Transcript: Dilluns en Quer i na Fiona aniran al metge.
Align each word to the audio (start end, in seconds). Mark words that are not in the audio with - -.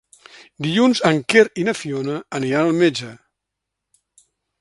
Dilluns 0.67 1.01
en 1.09 1.19
Quer 1.33 1.43
i 1.63 1.65
na 1.67 1.75
Fiona 1.81 2.15
aniran 2.39 2.71
al 2.71 2.79
metge. 2.85 3.11